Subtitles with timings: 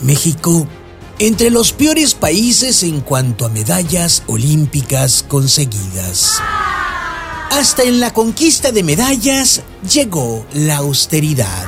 [0.00, 0.66] México,
[1.18, 6.40] entre los peores países en cuanto a medallas olímpicas conseguidas.
[7.50, 9.60] Hasta en la conquista de medallas
[9.92, 11.66] llegó la austeridad.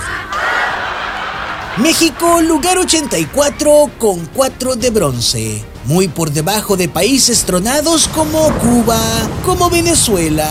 [1.77, 8.99] México, lugar 84 con 4 de bronce, muy por debajo de países tronados como Cuba,
[9.45, 10.49] como Venezuela,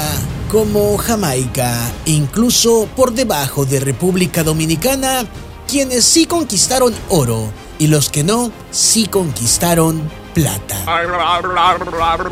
[0.51, 5.25] como Jamaica, incluso por debajo de República Dominicana,
[5.67, 10.85] quienes sí conquistaron oro y los que no, sí conquistaron plata.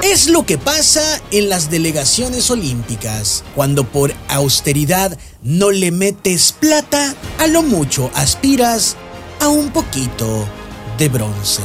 [0.04, 1.02] Es lo que pasa
[1.32, 3.44] en las delegaciones olímpicas.
[3.56, 8.96] Cuando por austeridad no le metes plata, a lo mucho aspiras
[9.40, 10.48] a un poquito
[11.00, 11.64] de bronce.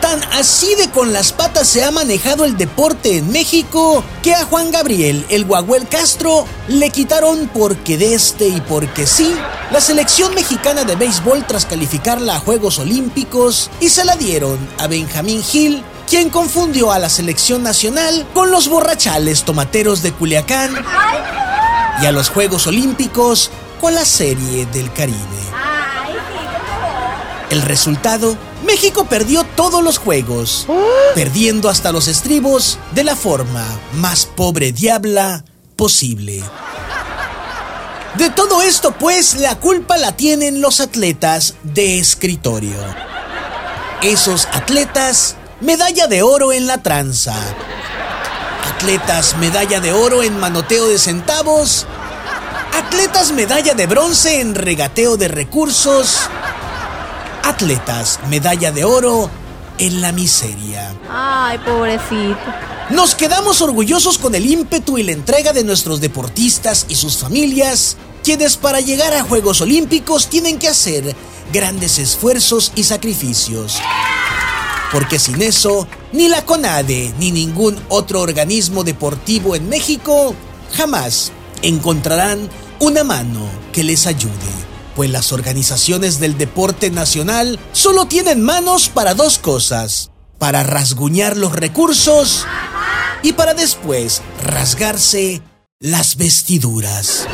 [0.00, 4.46] Tan así de con las patas se ha manejado el deporte en México que a
[4.46, 9.36] Juan Gabriel, el Guaguel Castro, le quitaron porque de este y porque sí
[9.70, 14.86] la selección mexicana de béisbol tras calificarla a Juegos Olímpicos y se la dieron a
[14.86, 20.72] Benjamín Gil, quien confundió a la selección nacional con los borrachales tomateros de Culiacán
[22.00, 25.18] y a los Juegos Olímpicos con la Serie del Caribe.
[27.50, 30.66] El resultado, México perdió todos los juegos,
[31.14, 35.44] perdiendo hasta los estribos de la forma más pobre diabla
[35.76, 36.42] posible.
[38.16, 42.78] De todo esto, pues, la culpa la tienen los atletas de escritorio.
[44.02, 47.34] Esos atletas, medalla de oro en la tranza.
[48.74, 51.86] Atletas, medalla de oro en manoteo de centavos.
[52.74, 56.28] Atletas, medalla de bronce en regateo de recursos
[57.48, 59.30] atletas medalla de oro
[59.78, 60.94] en la miseria.
[61.10, 62.36] Ay, pobrecito.
[62.90, 67.98] Nos quedamos orgullosos con el ímpetu y la entrega de nuestros deportistas y sus familias,
[68.24, 71.14] quienes para llegar a Juegos Olímpicos tienen que hacer
[71.52, 73.78] grandes esfuerzos y sacrificios.
[74.90, 80.34] Porque sin eso, ni la CONADE ni ningún otro organismo deportivo en México
[80.72, 82.48] jamás encontrarán
[82.80, 89.14] una mano que les ayude pues las organizaciones del deporte nacional solo tienen manos para
[89.14, 92.44] dos cosas, para rasguñar los recursos
[93.22, 95.42] y para después rasgarse
[95.80, 97.26] las vestiduras.